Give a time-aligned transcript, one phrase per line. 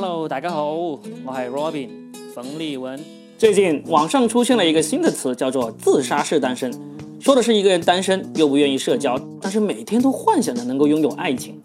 [0.00, 1.88] Hello，大家好，我系 Robin
[2.32, 2.96] 冯立文。
[3.36, 6.72] 最近网上出现了一个新的词，叫做“自杀式单身”，
[7.18, 11.60] 说的是一个人单身又不愿意社交，但是每天都幻想着能够拥有爱情。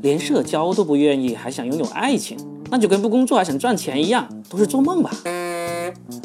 [0.00, 2.38] 连社交都不愿意，还想拥有爱情，
[2.70, 5.10] 那就跟不工作还想赚钱一样，都是做梦吧。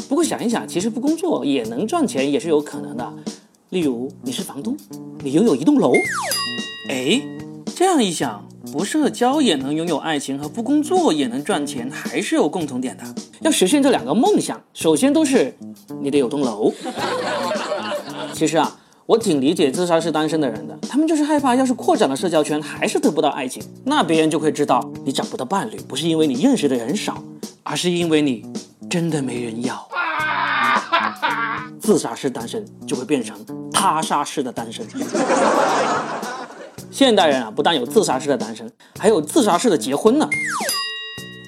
[0.07, 3.13] 不过想一想，其实不工作也能赚钱，也是有可能的。
[3.71, 4.77] 例如，你是房东，
[5.25, 5.91] 你拥有一栋楼，
[6.89, 7.21] 哎，
[7.75, 13.03] 这样一想，不社交也能拥有爱情，和不工作也能赚钱，还是有共同点的。
[13.41, 15.55] 要实现这两个梦想，首先都是
[16.01, 16.71] 你得有栋楼。
[18.33, 18.79] 其实啊。
[19.05, 27.21] 我挺理解自杀式单身的人的，他们就是害怕，要是扩展了社交圈，还是得不到爱情，那别人就会知道你找不到伴侣，不是因为你认识的人少，
[27.63, 28.45] 而是因为你
[28.89, 29.85] 真的没人要。
[31.81, 33.37] 自杀式单身就会变成
[33.73, 34.87] 他杀式的单身。
[36.93, 40.29] 现代人啊，不但有自杀式的单身，还有自杀式的结婚呢。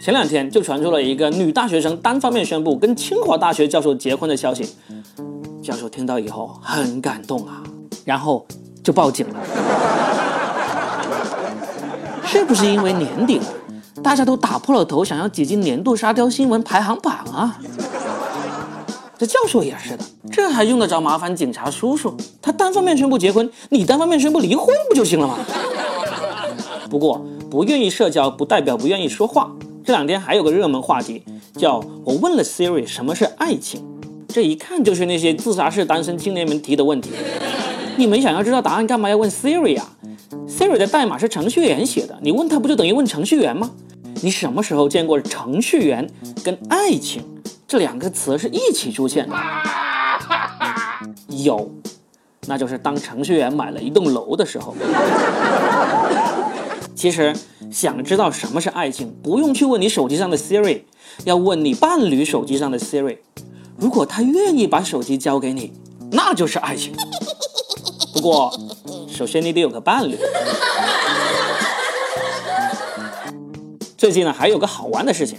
[0.04, 4.76] 前两天就传出了一个女大学生单方面宣布跟清华大学教授结婚的消息。
[5.62, 7.62] 教授听到以后很感动啊，
[8.04, 8.44] 然后
[8.84, 9.36] 就报警了。
[12.26, 13.46] 是不是因为年底了，
[14.02, 17.60] 大家都打破了头想要挤进年度沙雕新闻排行榜啊？
[19.26, 22.16] 教授也是的，这还用得着麻烦警察叔叔？
[22.42, 25.40] 他单方面宣布结婚，你单方面宣布离婚不就行了吗？
[26.90, 29.52] 不过不愿意社交不代表不愿意说话。
[29.84, 31.24] 这两天还有个热门话题，
[31.56, 33.84] 叫我问了 Siri 什么是爱情。
[34.28, 37.12] 这一看就是那些自杀式单身青年们提的问题。
[37.98, 39.90] 你们想要知道答案，干嘛要问 Siri 啊
[40.48, 43.72] ？Siri 的代码是程序员写的，你问他不就等于问程序员吗？
[44.22, 46.10] 你什么时候见过程序员
[46.44, 47.22] 跟爱情
[47.68, 49.36] 这两个词是一起出现的？
[51.30, 51.72] 有，
[52.48, 54.76] 那就是当程序员买了一栋楼的时候。
[56.96, 57.36] 其实
[57.72, 60.84] 想知道什么是爱情，不用去问你手机上的 Siri，
[61.24, 63.18] 要问你伴侣手机上的 Siri。
[63.78, 65.74] 如果他愿意把手机交给你，
[66.12, 66.96] 那就是爱情。
[68.14, 68.58] 不过，
[69.10, 70.18] 首先你得有个伴侣。
[73.98, 75.38] 最近呢，还有个好玩的事情，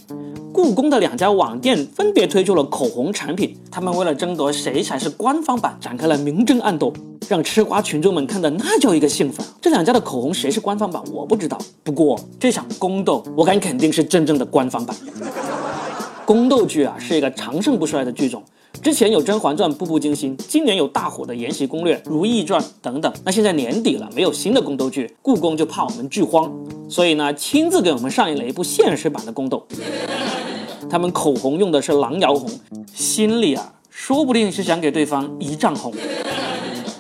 [0.57, 6.91] 故宫的两家网店分别推出了口红产品，他们为了争夺谁才是官方版，展开了明争暗斗，
[7.29, 9.45] 让吃瓜群众们看的那叫一个兴奋。
[9.61, 11.59] 这两家的口红谁是官方版，我不知道。
[11.85, 14.97] 不过这场宫斗，我敢肯定是真正的官方版。
[16.25, 18.43] 宫斗剧啊，是一个长盛不衰的剧种。
[18.83, 23.13] 之前有《甄嬛传》《步步惊心》，今年有大火的《延禧攻略》《如懿传》等等。
[23.25, 26.51] 那现在年底了，没有新的宫斗剧，故宫就怕我们剧荒，
[26.89, 29.67] 所以呢，亲自给我们上映了一部现实版的宫斗。
[30.89, 32.49] 他们口红用的是狼窑红，
[32.95, 35.93] 心里啊，说不定是想给对方一丈红。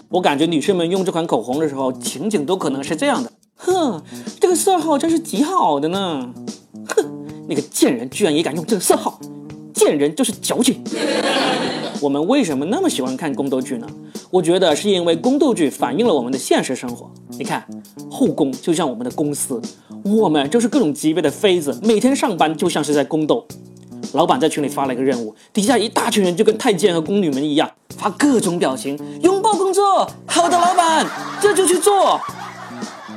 [0.09, 4.03] 我感觉女士们用这款口红的时候，情景都可能是这样的：哼，
[4.41, 6.31] 这个色号真是极好的呢。
[6.89, 7.05] 哼。
[7.49, 9.21] 那个贱人居然也敢用这个色号，
[9.73, 10.83] 贱人就是矫情。
[12.01, 13.87] 我们为什么那么喜欢看宫斗剧呢？
[14.31, 17.09] 我觉得是因为宫斗剧反映了我们的现实生活。
[17.39, 17.65] 你看，
[18.11, 19.63] 后宫就像我们的公司，
[20.03, 23.47] 我们就是各种级别的妃子，每天上班就像是在宫斗。
[24.17, 30.11] 老板在群里发了一个任务，底下一大群人就跟太监和宫女们一样，发各种表情，拥抱工作。
[30.27, 31.07] 好的，老板，
[31.39, 32.19] 这就去做。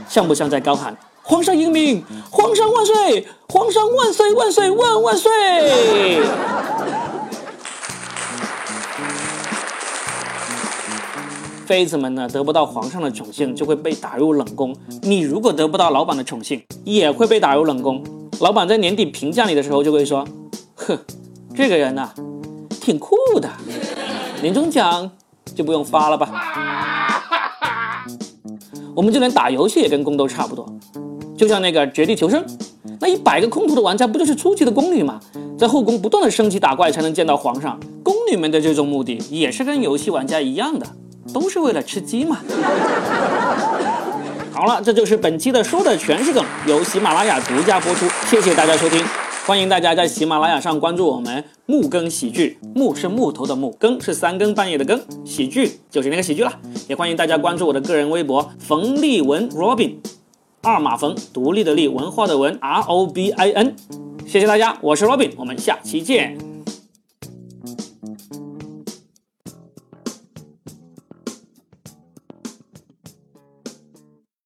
[0.09, 0.95] 像不像在高喊？
[1.23, 5.31] 皇上英明，皇上万岁，皇上万岁万岁万万岁！
[11.65, 14.75] 妃子们呢，得不到皇上的宠幸，就会被打入冷宫。
[15.03, 18.03] 你如果得不到老板的宠幸，也会被打入冷宫。
[18.39, 20.25] 老板在年底评价你的时候，就会说
[20.89, 20.99] ：“哼，
[21.55, 22.09] 这个人呐，
[22.81, 23.47] 挺酷的。”
[24.41, 25.11] 年终奖
[25.53, 26.31] 就不用发了吧？
[28.95, 30.65] 我们就连打游戏也跟宫斗差不多。
[31.37, 32.43] 就像那个绝地求生，
[32.99, 35.19] 那一百个空投的玩家不就是初级的宫女吗？
[35.57, 37.79] 在后宫不断的升级打怪才能见到皇上。
[38.03, 40.87] 宫女们的这种目的也是跟游戏玩家一样的，
[41.31, 42.39] 都是为了吃鸡嘛。
[44.51, 49.01] 好了，这就是本期的说的全是梗，由喜马拉雅独家播出，谢谢大家收听，
[49.49, 56.53] 欢迎大家在喜马拉雅上关注我们木更喜剧，木是木头的木，更是三更半夜的更，喜剧就是那个喜剧了。
[56.87, 59.95] 也欢迎大家关注我的个人微博冯立文 Robin。
[60.61, 63.75] 二马冯，独立的立，文化的文，R O B I N。
[64.27, 66.48] 谢谢大家，我是 Robin，我们下期见。